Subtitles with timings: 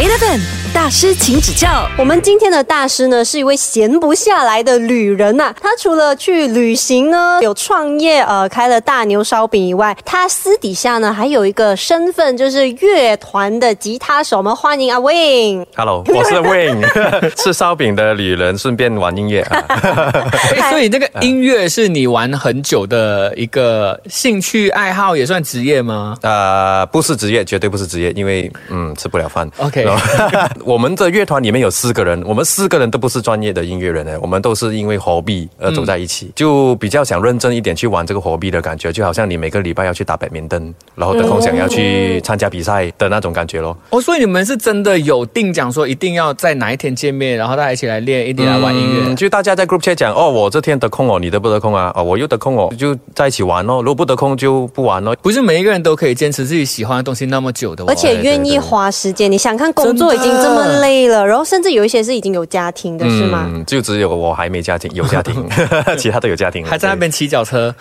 [0.00, 0.59] 8 FM.
[0.72, 1.88] 大师，请指教。
[1.98, 14.38] 我们今天的大师呢，是一位闲不下来的旅人呐、他除了去旅行呢，有创业，呃，开了大牛烧饼以外，他私底下呢还有一个身份，就是乐团的吉他手。
[14.38, 15.66] 我们欢迎阿 Win。
[15.76, 19.64] Hello， 我是 Wayne，吃烧饼的旅人，顺便玩音乐啊。
[20.56, 26.16] 哎，所以那个音乐是你玩很久的一个兴趣爱好，也算职业吗？
[26.22, 29.50] 呃，不是职业，绝对不是职业，因为嗯吃不了饭。
[29.58, 29.84] OK
[30.64, 43.76] 我们的乐团里面有四个人，我们四个人都不是专业的音乐人呢，我们都是因为 hobby 而走在一起，就比较想认真一点去玩这个 hobby 的感觉，就好像你每个礼拜要去打百明灯，然后得空想要去参加比赛的那种感觉咯。
[43.90, 49.06] 哦，所以你们是真的有定讲说一定要在哪一天见面，然后大家一起来练，一起来玩音乐。
[49.06, 51.92] 嗯就大家在 group chat 讲，哦，我这天得空哦，你得不得空啊？
[51.94, 53.82] 哦，我又得空哦，就在一起玩哦。
[53.82, 55.14] 如果不得空就不玩哦。
[55.20, 63.48] 不是每一个人都可以坚持自己喜欢的东西那么久的、哦，而且愿意花时间，你想看工作已经这么累了，然后甚至有一些是已经有家庭的，是吗？
[63.52, 65.48] 嗯，就只有我还没家庭，有家庭，
[65.98, 67.74] 其他都有家庭，还在那边骑脚车。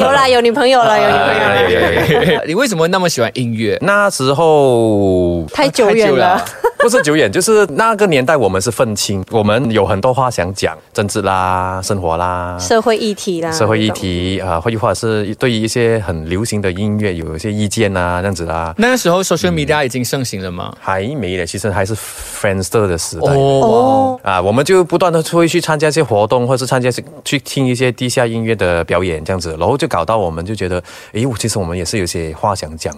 [0.00, 2.44] 有啦，有女朋友了，有女朋友了。
[2.46, 3.78] 你为什么那么喜欢音乐？
[3.80, 6.44] 那时候太久远了，
[6.82, 12.56] 不是久远，就是那个年代我们是愤青，我们有很多话想讲，政治啦、生活啦。
[12.58, 20.74] 社会议题啦，社会议题啊，或者或者是对于一些很流行的音乐有一些意见啊，这样子啦，那个时候 social media 已经盛行了吗？
[20.80, 23.30] 还没的，其实还是 Friendster 的时代。
[23.30, 26.90] 哦，哦，啊，我们就不断的会去参加一些活动，或是参加
[27.24, 32.94] 去听一些地下音乐的表演，这样子，然后就搞到我们就觉得，诶，我其实我们也是有些话想讲。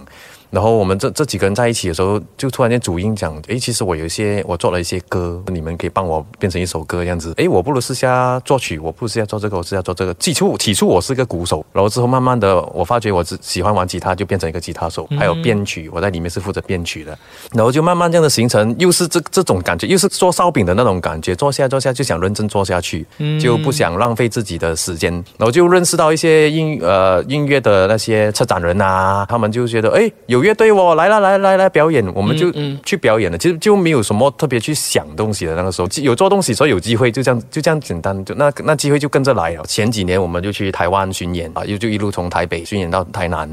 [0.53, 7.33] 然后我们这这几个人在一起的时候，就突然间主音讲，诶，其实我有一些我做了一些歌，你们可以帮我变成一首歌这样子。
[7.39, 10.13] 诶，我不如试下作曲，我不如试下做这个，我试下做这个。
[10.17, 17.19] 起初起初我是个鼓手，然后之后慢慢的我发觉我只喜欢玩吉他，就变成一个吉他手，还有编曲，我在里面是负责编曲的。
[17.55, 23.07] 然后就慢慢这样的形成，又是这这种感觉，又是做烧饼的那种感觉，做下做下就想认真做下去，
[23.41, 32.53] 就不想浪费自己的时间，然后就认识到一些音呃音乐的那些策展人啊，他们就觉得哎有乐队哦，来啦来来来表演，我们就
[32.85, 39.63] 去表演了，其实就没有什么特别去想东西的那个时候，有做东西，所以有机会就这样就这样简单，就那那机会就跟着来了。
[39.67, 43.49] 前几年我们就去台湾巡演啊，又就一路从台北巡演到台南，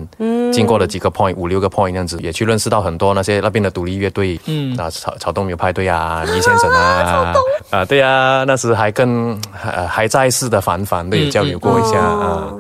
[0.52, 7.34] 经过了几个 point 五六个 point 那样子，也去认识到很多那些那边的独立乐队，嗯，啊草草东没有派对啊，倪先生啊，
[7.72, 12.54] 啊对啊，那时还跟呃还在世的凡凡都有交流过一下啊，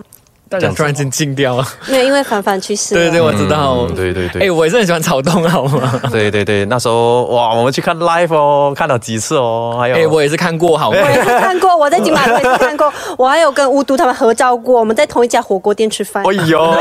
[0.50, 1.66] 大家突然间静掉了。
[1.88, 3.02] 没有，因为凡凡去世了。
[3.02, 3.86] 对对，我知道。
[3.88, 6.02] 嗯对对对哎，我也是很喜欢草东，好吗？
[6.12, 10.98] 对对对，那时候哇，我们去看 live 哦，看了几次哦，还有 哎，我也是看过，好吗？
[11.02, 16.24] 我也是看过，我在金马我也是看过，我还有跟乌都他们合照过，我们在同一家火锅店吃饭。
[16.24, 16.76] 哎呦，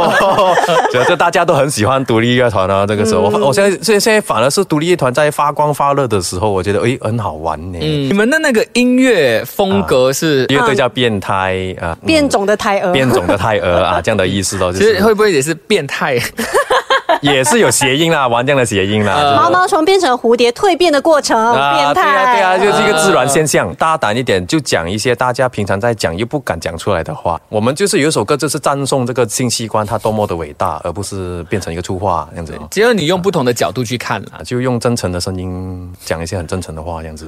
[0.92, 2.86] 这这大家都很喜欢独立乐团啊。
[2.86, 7.78] 这个时候，我我现在现在现在反而是独立乐团在发光发热的时候，我觉得哎很好玩呢。
[7.80, 16.18] 嗯，你们的那个音乐风格是，乐队叫变态啊，嗯变种的胎儿，变种的胎儿啊， 这样的意思咯，就其实是会不会也是变态？
[17.22, 19.20] 也是有谐音啦，玩这样的谐音啦。
[19.20, 21.36] 就是毛毛虫变成蝴蝶蜕变的过程，
[21.74, 22.08] 变对态。
[22.08, 23.74] 啊，对啊，就是一个自然现象。
[23.74, 27.38] 大胆一点，就讲一些大家平常在讲又不敢讲出来的话。
[27.50, 32.54] 我们就是有一首歌，就是赞颂这个性器官它多么的伟大，而不是变成一个粗话这样子。
[32.70, 34.38] 只要你用不同的角度去看啦。
[34.38, 37.26] 啊，就用真诚的声音讲一些很真诚的话，这样子。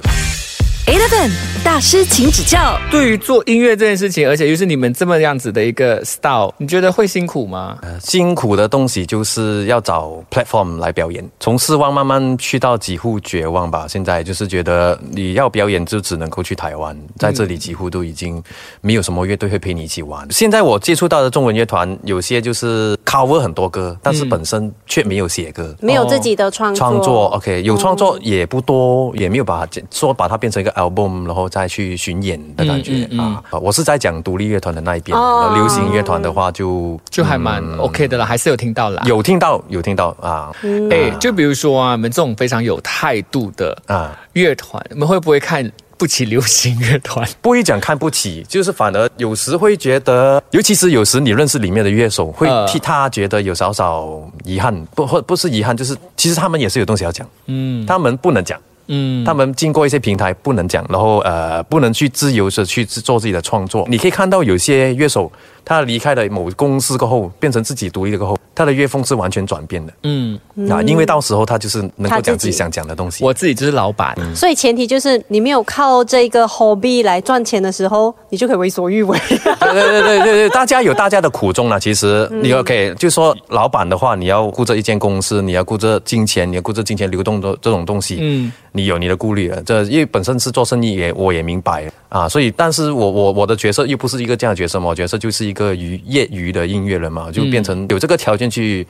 [0.85, 1.31] Eleven
[1.63, 2.77] 大师，请指教。
[2.91, 7.77] 对于做音乐这件事情，而且又是你们这么样子的一个 style，你觉得会辛苦吗？
[7.81, 13.85] 呃辛苦的东西就是要找 platform 来表演，从失望慢慢去到几乎绝望吧。
[13.87, 18.43] 现在就是觉得你要表演就只能够去台湾，在这里几乎都已经
[18.81, 20.27] 没有什么乐队会陪你一起玩。
[20.31, 25.73] 现在我接触到的中文乐团，有些就是 cover 很多歌，但是本身却没有写歌。
[25.79, 26.77] 没有自己的创作。
[26.77, 33.41] 创作 OK 有创作也不多，也没有把它说把它变成一个 album，然后再去巡演的感觉、啊。
[33.61, 39.03] 我是在讲独立乐团的那一边，哦流行乐团的话就就还蛮 OK 的啦，还是有听到啦。
[39.05, 40.51] 有听到有听到啊
[40.91, 44.19] 哎，就比如说啊，你们这种非常有态度的啊。
[44.33, 47.27] 乐团，你们会不会看不起流行乐团？
[47.39, 54.09] 不会讲看不起，就是反而有时会觉得，尤其是有时你认识里面的乐手，会呃替他觉得有少少
[54.43, 58.59] 遗憾，不或不是遗憾，就是其实他们也是有东西要讲，嗯，他们不能讲。
[58.87, 63.85] 嗯，他们经过一些平台不能讲，然后呃不能去自由的去做自己的创作。
[63.89, 65.31] 你可以看到有些乐手，
[65.63, 69.93] 他离开了某公司过后，变成自己独立了过后，他的乐风是完全转变的。
[70.03, 70.37] 嗯，
[70.69, 73.23] 啊，因为到时候他就是能够讲自己想讲的东西。
[73.23, 79.17] 我自己就是老板，所以前提就是你没有靠这个 hobby 来赚钱的时候，你就可以为所欲为。
[79.29, 81.79] 对对对对对对，大家有大家的苦衷了。
[81.79, 88.17] 其实你 OK，就说老板的话，你要顾着一间公司，你要顾着金钱，你要顾着金钱流动的这种东西。
[88.19, 88.51] 嗯。
[88.73, 98.85] 你有你的顾虑了，这因为本身是做生意也我也明白啊，所以但是我我我的角色又不是一个这样的角色嘛，我角色就是一个娱业余的音乐人嘛，就变成有这个条件去。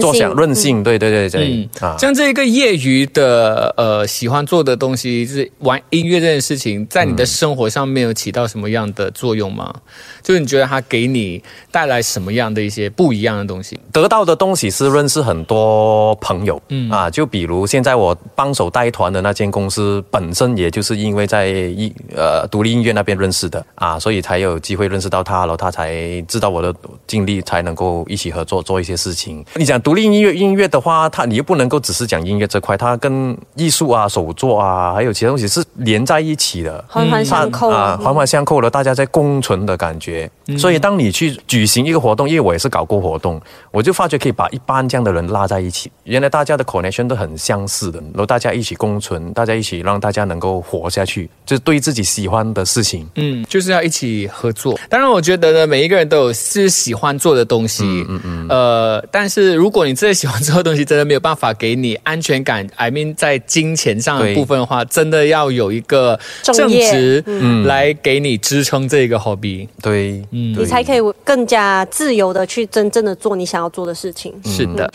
[0.00, 9.74] 做想任性，对对对对，啊，像这一个业余的呃喜欢做的东西，就是玩音乐这件事情，在你的生活上面有起到什么样的作用吗？
[10.22, 11.42] 就是你觉得它给你
[11.72, 13.80] 带来什么样的一些不一样的东西？
[13.90, 26.74] 得到的东西是认识很多朋友，嗯啊，就比如现在我帮手带团的那间公司，本身也就是因为在一呃独立音乐那边认识的啊，所以才有机会认识到他，然后他才知道我的
[27.06, 29.42] 经历，才能够一起合作做一些事情。
[29.56, 29.69] 你。
[29.70, 40.28] 讲独立音乐，音乐的话，它你又不能够只是讲音乐这块，它跟艺术啊、手作啊，还有其他东西是连在一起的，环环相扣啊，环环相扣的，大家在共存的感觉。
[40.58, 43.40] 所以，当你去举行一个活动，因为我也是搞过活动，
[43.70, 45.88] 我就发觉可以把一般这样的人拉在一起。
[46.02, 54.76] 原来大家的 connection 都很相似的，然后大家一起共存，大家一起让大家能够活下去，就是对自己喜欢的事情，嗯，就是要一起合作。
[54.88, 59.59] 当然，我觉得呢，每一个人都有是喜欢做的东西，嗯嗯，呃，但是。
[59.60, 67.22] 如果你真的喜欢这个东西，真的没有办法给你安全感，I mean 在金钱上的部分的话，真的要有一个正职
[67.66, 74.32] 来给你支撑这个 hobby，对，嗯，你才可以更加自由的去真正的做你想要做的事情。
[74.46, 74.90] 是的。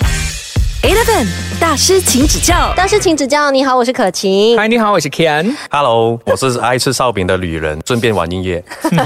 [0.85, 1.25] Eleven
[1.59, 2.71] 大师，请指教。
[2.75, 3.49] 大师，请指教。
[3.49, 4.55] 你好，我是可晴。
[4.55, 5.55] 嗨，你好，我是 Ken。
[5.71, 8.63] Hello，我是爱吃烧饼的女人，顺便玩音乐。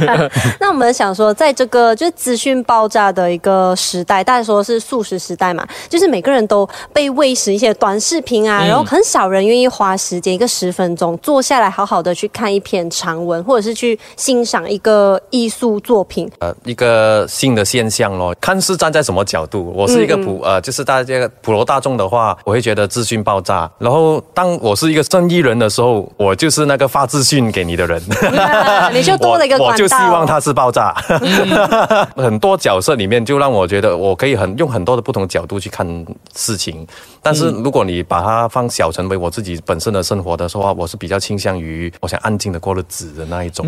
[0.60, 16.30] 那我们想说，在这个就是资讯爆炸的一个时代，大家说是素食时代嘛，就是每个人都被喂食一些短视频啊，然后很少人愿意花时间一个十分钟坐下来好好的去看一篇长文，或者是去欣赏一个艺术作品。
[16.40, 19.72] 呃，一个新的现象咯，看是站在什么角度。
[19.74, 21.69] 我是一个普呃，就是大家普罗。
[21.70, 23.70] 大众的话，我会觉得资讯爆炸。
[23.78, 28.02] 然后，当我是一个生意人的时候，我就是那个发资讯给你的人。
[28.92, 30.96] 你就多了一个我就希望它是爆炸。
[32.18, 35.86] 很多角色里面，就让我觉得我可以很用很多的不同角度去看
[36.36, 36.88] 事情。
[37.22, 43.68] 但是，如果你把它放小成为我自己本身的生活的话，我是比较倾向于我想安静的过日子的那一种。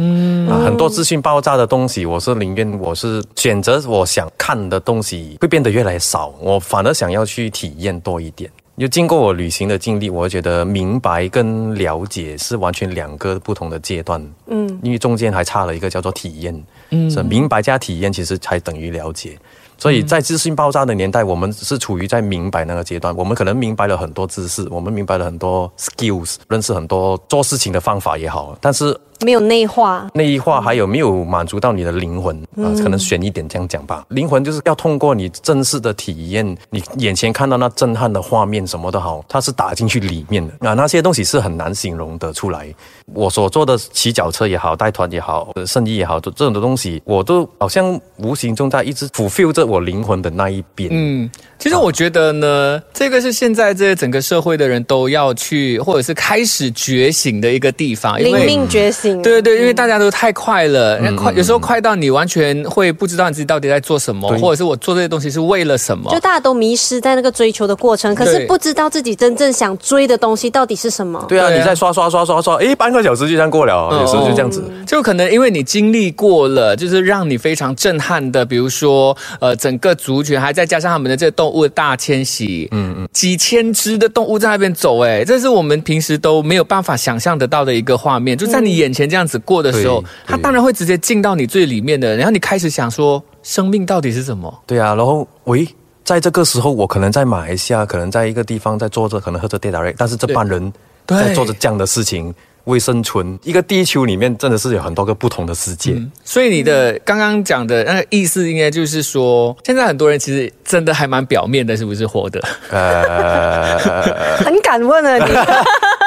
[0.49, 7.99] 啊，很多资讯爆炸的东西，我是宁愿我是选择我想看的东西会变得越来越少，我反而想要去体验。
[8.01, 14.19] 多一点，就经过我旅行的经历，我觉得明白跟了解是完全两个不同的阶段。
[14.47, 16.63] 嗯，因为中间还差了一个叫做体验。
[16.89, 19.37] 嗯，是明白加体验，其实才等于了解。
[19.77, 23.15] 所以在资讯爆炸的年代，我们是处于在明白那个阶段。
[23.15, 28.97] 我们可能明白了很多知识，我们明白了很多 skills，认识很多做事情的方法也好，但是。
[29.21, 32.69] 没有内化，内化还有没有满足到你的灵魂啊？
[32.81, 34.05] 可能选一点这样讲吧。
[34.09, 40.73] 灵魂就是要通过你正式的体验，你眼前看到那震撼的画面，什么都好，它是打进去里面的啊。
[40.73, 42.67] 那些东西是很难形容的出来。
[43.13, 50.89] 我所做的骑脚车也好，带团也好，生意也好，这种的东西，我都好像无形中在一直 fulfill 着我灵魂的那一边。
[50.91, 51.29] 嗯。
[51.59, 58.17] 其实我觉得呢，这个是现在这整个社会的人都要去，或者是开始觉醒的一个地方。
[58.17, 59.10] 灵命觉醒。
[59.21, 66.11] 对对对，因为大家都太快了，快有时候快到你完全会不知道你自己到底在做什么，或者是我做这些东西是为了什么。
[66.11, 71.25] 就大家都迷失在那个追求的过程，可是不知道自己真正想追的东西到底是什么。
[71.27, 74.63] 对啊，你在刷刷刷刷刷，哎，半个小时就这样过了，有时候就这样子。
[74.85, 82.67] 就可能因为你经历过了，就是让你非常震撼的，比如说呃，整个族群，还再加上他们的这个动物的大迁徙。
[82.71, 94.63] 嗯嗯，几千只的动物在那边走，哎，这是我们平时都没有办法想象得到的一个画面，就在你眼前这样子过的时候，它当然会直接进到你最里面的，然后你开始想说，生命到底是什么？
[94.65, 95.67] 对啊，然后喂，
[96.03, 100.71] 在这个时候，我可能在马来西亚，可能在一个地方在做着，可能喝着 d a t a r 但是这帮人
[101.07, 102.33] 在做着这样的事情。
[102.65, 105.99] 为生存，一个地球里面真的是有很多个不同的世界。
[106.23, 112.39] 所以你的刚刚讲的那个意思，应该就是说，现在很多人其实真的还蛮表面的，是不是活的？
[112.69, 113.79] 呃，
[114.45, 115.33] 很敢问啊你。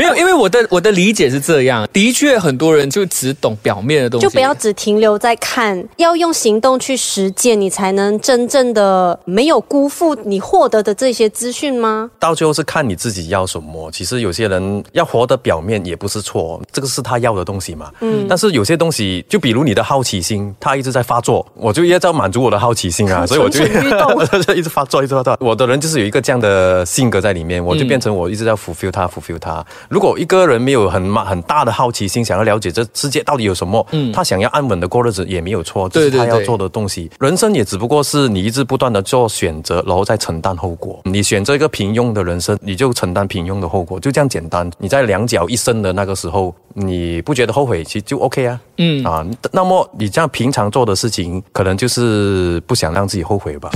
[0.00, 12.10] 没有，因为我的我的理解是这样，的确很多人就只懂表面的东西，就不要只停留在看，要用行动去实践，你才能真正的没有辜负你获得的这些资讯吗？
[12.18, 13.90] 到最后是看你自己要什么。
[13.92, 17.90] 其实有些人要活得表面也不是错，这个是他要的东西嘛。
[18.00, 18.24] 嗯。
[18.26, 23.62] 但是有些东西，就比如你的好奇心，他一直在发作，我就一直要满足我的好奇心啊， 所以我就
[24.54, 25.36] 一直发作，一直发作。
[25.40, 29.62] 我的人就是有一个这样的性格在里面，我就变成我一直在 fulfill 他，fulfill 它。
[29.90, 37.10] 如果一个人没有很很大的好奇心，想要了解这世界到底有什么，嗯，他想要安稳的过日子也没有错，这是他要做的东西。
[37.18, 41.00] 人生也只不过是你一直不断的做选择，然后再承担后果。
[41.04, 44.70] 你选择一个平庸的人生，你就承担平庸的后果，就这样简单。
[44.78, 49.26] 你在两脚一伸的那个时候，你不觉得后悔，其实就 OK 啊，嗯啊。
[49.50, 53.68] 那么你这样平常做的事情，可能就是不想让自己后悔吧。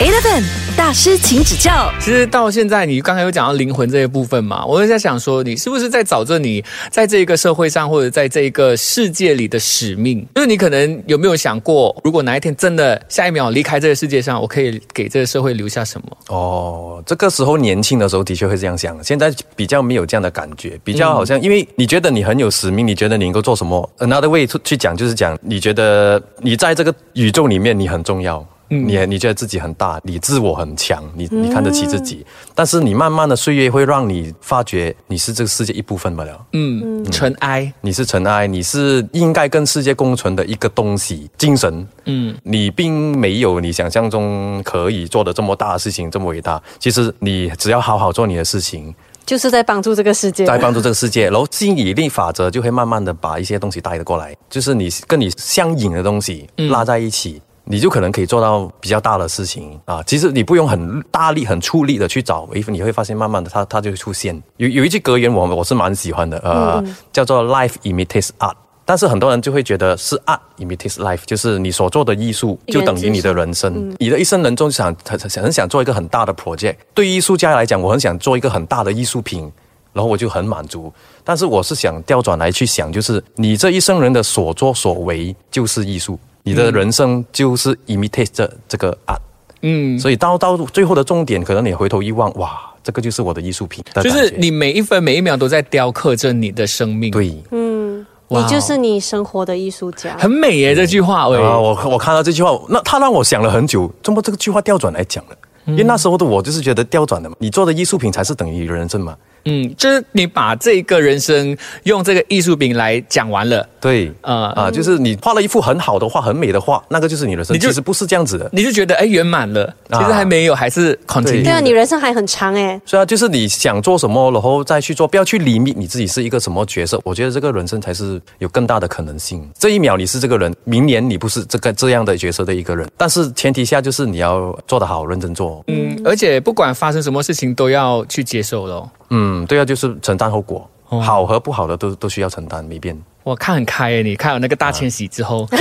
[0.00, 0.42] Eleven
[0.76, 1.88] 大师，请指教。
[2.00, 4.66] 其实到现在，你刚才有讲到灵魂这一部分嘛？
[4.66, 10.26] 我在想说，你是不是在找着你在这个社会上，或者在这个世界里的使命？
[10.34, 16.16] 就是你可能有没有想过，如果哪一天真的下一秒离开这个世界上，我可以给这个社会留下什么？
[16.28, 28.44] 哦，这个时候年轻的时候的确会这样想，现在比较没有这样的感觉，比较好像因为你觉得你很有使命，你觉得你能够做什么？Another way 去讲就是讲，你觉得你在这个宇宙里面你很重要。
[28.68, 36.46] 你你觉得自己很大，你自我很强，你你看得起自己，但是你慢慢的岁月会让你发觉你是这个世界一部分罢了。
[36.52, 41.86] 嗯，尘埃，你是尘埃，你是应该跟世界共存的一个东西，精神。
[42.06, 46.60] 嗯，你并没有你想象中可以做的这么大的事情，这么伟大。
[46.78, 48.94] 其实你只要好好做你的事情，
[49.24, 51.30] 就是在帮助这个世界，在帮助这个世界。
[51.30, 57.40] 然后吸引力法则就会慢慢的把一些东西带得过来，就是你跟你相引的东西拉在一起。
[57.64, 60.02] 你就可能可以做到比较大的事情啊！
[60.06, 64.40] 其实你不用很大力、很出力的去找，衣服，你会发现慢慢的，它它就会出现。
[64.58, 68.54] 有有一句格言，我我是蛮喜欢的，呃，叫做 “Life imitates art”。
[68.84, 73.96] 但是很多人就会觉得是 “art imitates life”，就是你所做的艺术就等于你的人生。
[73.98, 76.76] 你的一生人中想很很想做一个很大的 project。
[76.92, 79.50] 对于艺术家来讲，我很想做一个很大的艺术品，
[79.94, 80.92] 然后我就很满足。
[81.24, 86.18] 但是我是想调转来去想，就是你这一生人的所作所为就是艺术。
[86.44, 89.18] 你的人生就是 imitate 这这个 art，
[89.62, 93.82] 嗯，所以到到最后的重点，可能你回头一望，哇，这个就是我的艺术品。
[94.02, 97.10] 就是你每一分每一秒都在雕刻着你的生命。
[97.10, 100.16] 对，嗯，你就是你生活的艺术家。
[100.18, 101.28] 很美耶，这句话。
[101.28, 105.36] 喂，我我看到这句话，那他让我想了很久，怎么这个句话调转来讲了？
[105.66, 109.16] 因为那时候的我就是觉得调转的嘛，你做的艺术品才是等于人生嘛。
[109.44, 113.68] 嗯，就是你把这个人生用这个艺术品来讲完了。
[113.80, 117.54] 对，啊啊，就是你画了一幅很好的画，很美的画，那个就是你人生。
[117.54, 121.42] 你其实不是这样子的，你就觉得哎圆满了，其实还没有，还是 continue。
[121.42, 122.80] 对啊，你人生还很长哎。
[122.86, 126.98] 所以啊，就是你想做什么，然后再去做，不要去理你你自己是一个什么角色。
[127.04, 129.46] 我觉得这个人生才是有更大的可能性。
[129.58, 132.90] 这一秒你是这个人，明年你不是这个这样的角色的一个人。
[132.96, 135.62] 但是前提下就是你要做得好，认真做。
[135.66, 138.90] 嗯，而且不管发生什么事情都要去接受咯。
[139.10, 142.96] 嗯，对啊，就是承担后果，好和不好的都都需要承担，没变。
[143.22, 145.46] 我看很开耶，你看了那个大迁徙之后，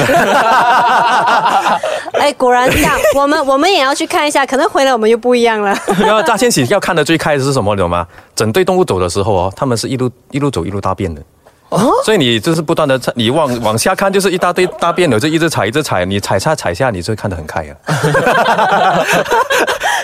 [2.20, 5.74] 哎，果然这样，我们我们也要去看一下，可能回来我们又不一样了。
[6.06, 8.06] 要大迁徙要看的最开的是什么，懂吗？
[8.36, 11.22] 整队动物走的时候哦，他们是一路一路走一路大便的。
[11.70, 17.64] 哦所以你就是不断的，你往往下看就是一大堆大便，的，就一直踩一直踩，你踩下踩下，你就看得很开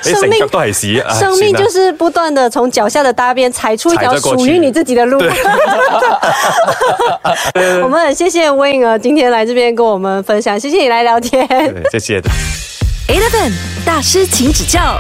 [0.04, 0.14] 呀。
[0.20, 0.40] 生命
[1.20, 5.20] 生命就是不断的从脚下的大便踩出一条属于你自己的路。
[7.84, 11.48] 我们很谢谢 Win 今天来这边跟我们分享，谢谢你来聊天，
[11.92, 12.22] 谢谢。
[13.08, 13.52] Eleven
[13.86, 15.00] 大师请指教。